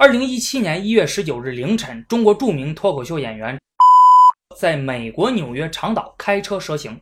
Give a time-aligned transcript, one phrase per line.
[0.00, 3.58] 二零一七年一月十九日凌晨，中国著名脱口秀演员
[4.56, 7.00] 在美国纽约长岛开车蛇行，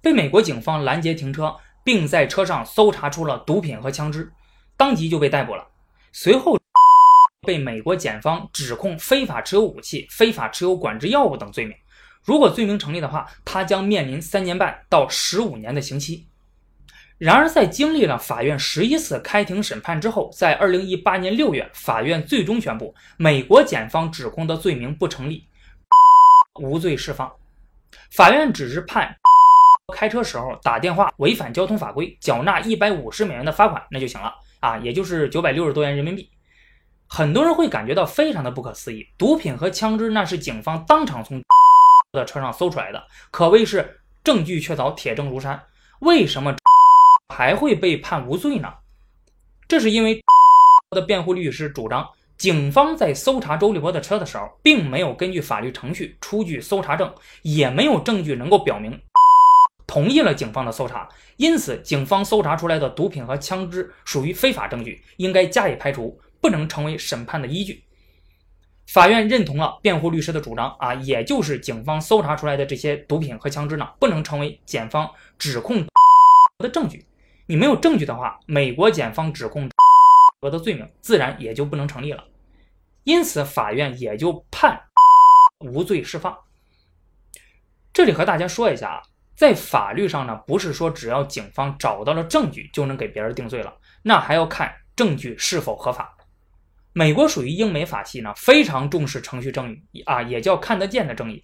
[0.00, 4.32] 被美国警方拦截停车，并在车上搜查出了毒品和枪支，
[4.78, 5.68] 当即就被逮捕了。
[6.10, 6.58] 随后
[7.46, 11.76] 被美国检方指控非法持有武器、非法持有管制药物等罪名。
[12.24, 16.24] 如果罪名成立的话，他将面临三年半到十五年的刑期。
[17.18, 25.44] 然而，在经历了法院十一次开庭审判之后，在二零一八年六月，法院最终宣布美国检方指控的罪名不成立，
[26.60, 27.28] 无罪释放。
[28.12, 29.12] 法院只是判
[29.92, 36.30] 开车时候打电话违反交通法规，缴纳一百五十美元的罚款，那就行了啊，也就是九百六十多元人民币。
[37.08, 41.42] 很多人会感觉到非常的不可思议，毒品和枪支那是警方当场从
[42.12, 45.60] 的车上搜出来的，可谓是证据确凿，铁证如山。
[45.98, 46.54] 为什么？
[47.28, 48.68] 还会被判无罪呢？
[49.68, 50.20] 这是因为
[50.90, 59.00] 的辩护律师主张，警方在搜查周立波的车的时候，并没有根据法律程序出具搜查证，也没有证据能够表明
[59.86, 67.82] 同意了警方的搜查，因此警方搜查出来的毒品和枪支属于非法证据，应该加以排除，不能成为审判的依据。
[68.86, 75.08] 法院认同了辩护律师的主张啊，也就是警方搜查出来的这些毒品和枪支呢，不能成为检方
[75.38, 75.86] 指控
[76.58, 77.04] 的证据。
[77.50, 79.70] 你没有证据的话，美国检方指控
[80.42, 82.22] 的罪名自然也就不能成立了，
[83.04, 84.78] 因此法院也就判
[85.60, 86.36] 无罪释放。
[87.90, 89.02] 这里和大家说一下啊，
[89.34, 96.14] 在法律上呢，不是说只要警方找到了证据就能给别人定罪了，那还要看证据是否合法。
[96.92, 101.42] 美国属于英美法系呢，非常重视程序正义啊，也叫看得见的正义。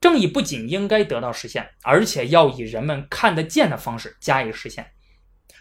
[0.00, 4.90] 正义不仅应该得到实现，而且要以人们看得见的方式加以实现。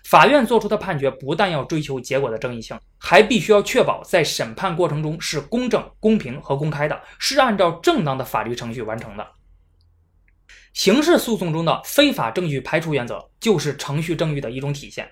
[0.04, 9.28] 法院作出的判决不但要追求结果的正义性，还必须要确保在审判过程中是公正、公平和公开的，是按照正当的法律程序完成的。
[10.74, 15.10] 刑事诉讼中的非法证据排除原则就是程序正义的一种体现。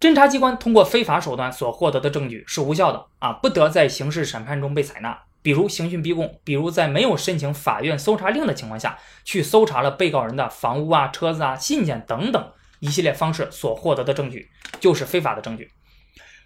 [0.00, 5.18] 侦查机关通过非法手段所获得的证据是无效的啊，不得在刑事审判中被采纳。
[5.42, 12.52] 比如刑讯逼供，比如在没有申请法院搜查令的情况下去搜查了被告人的房屋啊、车子啊、信件等等。
[12.86, 14.48] 一系列方式所获得的证据
[14.78, 15.68] 就是非法的证据。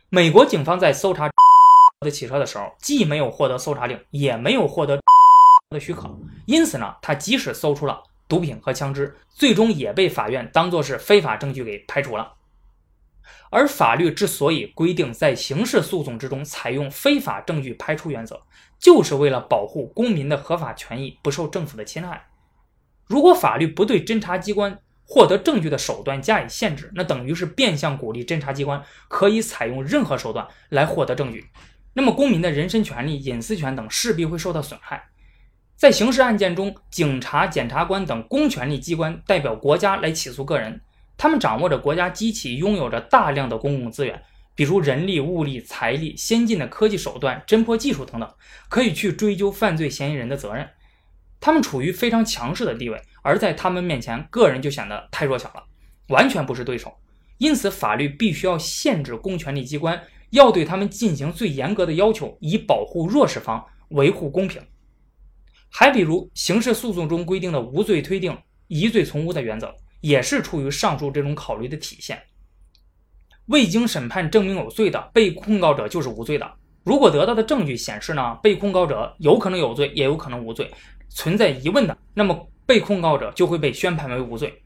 [0.09, 1.28] 美国警方在搜查
[2.01, 4.99] 的汽车的时候，既没有获得搜查令，也没有获得
[5.69, 12.33] 的许可，因此呢，他即使搜出了毒品和枪支，最终也被法院当作是非法证据给排除了。
[13.50, 18.41] 而法律之所以规定在刑事诉讼之中采用非法证据排除原则，
[18.79, 22.29] 就是为了保护公民的合法权益不受政府的侵害。
[23.06, 24.81] 如果法律不对侦查机关，
[25.12, 31.47] 获得证据的手段加以限制，那等于是变相鼓励侦查机关可以采用任何手段来获得证据。
[31.94, 35.09] 那么公民的人身权利、隐私权等势必会受到损害。
[35.75, 40.81] 在刑事案件中，警察、检察官等公权力机关代表国家来起诉个人，
[41.16, 44.22] 他们掌握着国家机器，拥有着大量的公共资源，
[44.54, 48.31] 比如人力、物力、财力、先进的科技手段、侦破技术等等，
[48.69, 50.69] 可以去追究犯罪嫌疑人的责任。
[51.41, 53.01] 他们处于非常强势的地位。
[53.23, 55.65] 而在他们面前，个人就显得太弱小了，
[56.09, 56.95] 完全不是对手。
[57.39, 64.62] 因此，法律必须要限制公权力机关，要对他们进行最严格的要求，以保护弱势方，维护公平。
[65.71, 68.37] 还比如，刑事诉讼中规定的无罪推定、
[68.69, 72.21] 疑罪从无的原则，也是出于上述这种考虑的体现。
[73.47, 76.50] 未经审判证明有罪的被控告者就是无罪的。
[76.84, 80.71] 如果得到的证据显示呢，被控告者有可能有罪，也有可能无罪，
[81.10, 82.47] 存在疑问的，那么。
[82.66, 84.62] 被控告者就会被宣判为无罪。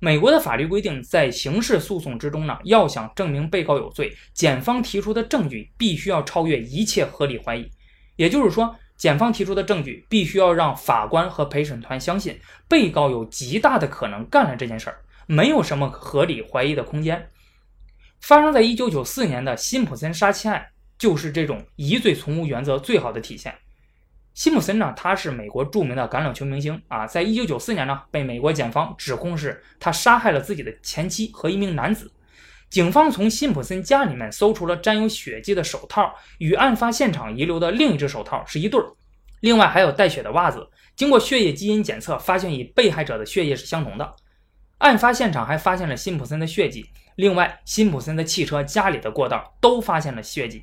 [0.00, 7.70] 美国的法律规定，在刑事诉讼之中呢，要想证明被告有罪，检方提出的证据必须要超越一切合理怀疑。
[8.16, 12.36] 也就是说，检方提出的证据必须要让法官和陪审团相信
[12.66, 17.30] 被告有极大的可能干了这件事儿，没有什么合理怀疑的空间。
[18.20, 20.66] 发生在一九九四年的辛普森杀妻案，
[20.98, 23.54] 就是这种疑罪从无原则最好的体现。
[24.38, 32.08] 辛普森呢，他是美国著名的橄榄球明星啊，在一九九四年呢，被美国检方指控是他杀害了自己的前妻和一名男子。
[32.70, 38.86] 警方从辛普森家里面搜出了沾有血迹的手套，与案发现场遗留的另一只手套是一对儿，
[39.40, 40.70] 另外还有带血的袜子。
[40.94, 44.14] 经过血液基因检测，发现与被害者的血液是相同的。
[44.78, 50.62] 案发现场还发现了辛普森的血迹，另外辛普森的汽车、家里的过道都发现了血迹。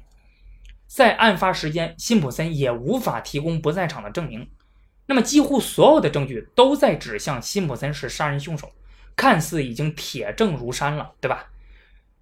[0.88, 4.48] 在案发时间，辛普森也无法提供不在场的证明。
[5.08, 8.72] 那么，几乎所有的证据都在指向辛普森是杀人凶手，
[9.16, 11.52] 看似已经铁证如山了，对吧？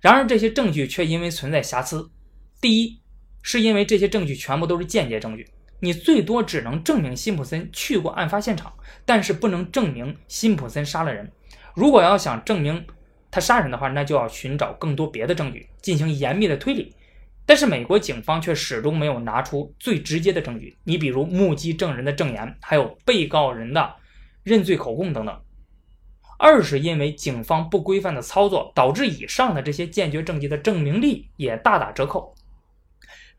[0.02, 2.10] 然而，这些证据却因为存在瑕疵。
[2.60, 3.00] 第一，
[3.42, 5.48] 是因为这些证据全部都是间接证据，
[5.80, 8.74] 你最多只能证明辛普森去过案发现场，
[9.06, 11.32] 但是不能证明辛普森杀了人。
[11.74, 12.86] 如果要想证明
[13.32, 16.94] 他杀人的话，那就要寻找更多别的证据，进行严密的推理。
[17.46, 23.96] 但是美国警方却始终没有拿出最直接的证据，你比如目击证人的证言，还有被告人的
[24.44, 25.42] 认罪口供等等。
[26.40, 32.34] 二是因为警方不规范的操作，导致以上的这些间接证据的证明力也大打折扣。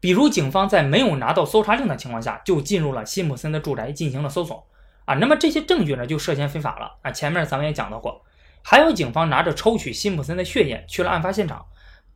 [0.01, 4.67] 比如，警方在没有拿到搜查令的情况下，就进入了辛普森的住宅进行了搜索，
[5.07, 7.11] 啊，那么这些证据呢，就涉嫌非法了啊。
[7.11, 8.23] 前面咱们也讲到过，
[8.63, 11.65] 还有警方拿着抽取辛普森的血液去了案发现场。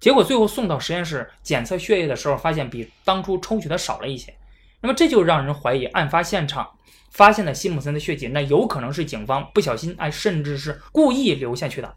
[0.00, 4.32] 结果最后送到实验室检测血液的时候，发现比当初抽取的少了一些。
[4.80, 6.68] 那么这就让人怀疑，案发现场
[7.10, 11.96] 发现的辛普森的血迹，那有可能是警方不小心哎，甚至是故意留下去的。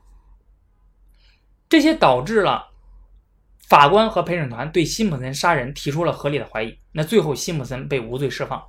[1.69, 2.69] 这些导致了
[3.67, 6.75] 法官和陪审团对辛普森杀人提出了合理的怀疑。
[6.91, 8.61] 那最后辛普森被无罪释放。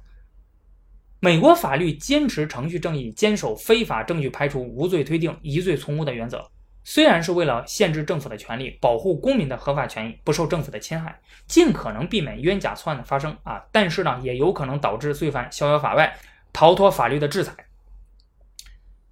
[1.19, 6.46] 美国法律坚持程序正义，坚守非法证据排除、无罪推定、疑罪从无的原则。
[6.84, 16.17] 虽然是为了限制政府的权利，保护公民的合法权益不受政府的侵害，尽可能避免冤假错案的发生啊，但是呢，也有可能导致罪犯逍遥法外，
[16.52, 17.55] 逃脱法律的制裁。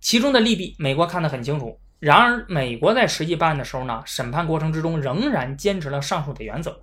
[0.01, 1.79] 其中的利弊，美国看得很清楚。
[1.99, 6.83] 然而，美国在实际办案的时候呢，审判过程之中仍然坚持了上述的原则，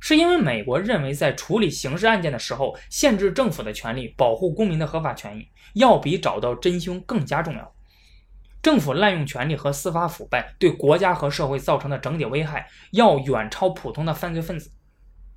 [0.00, 7.72] 是因为美国认为在处理刑事案件的时候，限制政府的权利，保护公民的合法权益，要比找到真凶更加重要。
[8.60, 14.70] 政府滥用权力和司法腐败对国家和社会造成的整体危害，要远超普通的犯罪分子。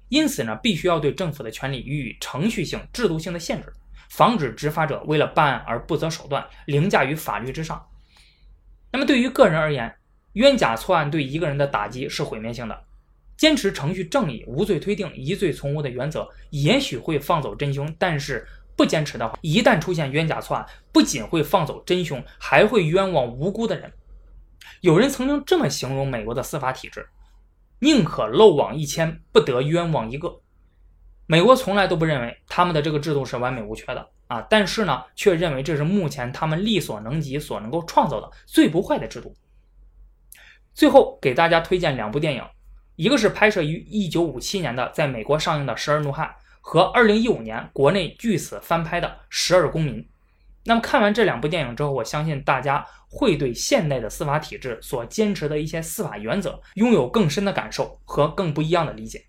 [0.09, 3.71] 因此呢，必须要对政府的权利予以程序性、制度性的限制，
[4.09, 7.81] 防止执法者为了办案而不择手段，凌驾于法律之上。
[8.91, 9.93] 那么，对于个人而言，
[10.33, 12.83] 冤假错案对一个人的打击是毁灭性的。
[13.37, 18.47] 坚持程序正义、无罪推定、疑罪从无的原则，也许会放走真凶，但是。
[18.75, 23.91] 不坚持的话，一旦出现冤假错案，不仅会放走真凶，还会冤枉无辜的人。
[24.81, 27.07] 有人曾经这么形容美国的司法体制：
[27.79, 30.41] 宁可漏网一千，不得冤枉一个。
[31.27, 39.35] 美国从来都不认为他们的这个制度是完美无缺的啊，但是呢，却认为这是目前他们力所能及所能够创造的最不坏的制度。
[40.73, 42.43] 最后给大家推荐两部电影，
[42.95, 46.27] 一个是拍摄于1957年的，在美国上映的《十二怒汉》。
[46.61, 49.95] 和二零一五年国内据此翻拍的《十二公民》，
[50.63, 59.25] 那么看完这两部电影之后，我相信大家会对现代的司法体制所坚持的一些司法原则拥有更深的感受和更不一样的理解。